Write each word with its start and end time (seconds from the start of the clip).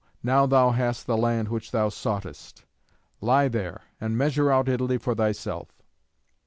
now 0.23 0.47
thou 0.47 0.71
hast 0.71 1.05
the 1.05 1.15
land 1.15 1.47
which 1.49 1.69
thou 1.69 1.87
soughtest. 1.87 2.65
Lie 3.21 3.47
there, 3.47 3.81
and 3.99 4.17
measure 4.17 4.51
out 4.51 4.67
Italy 4.67 4.97
for 4.97 5.13
thyself." 5.13 5.67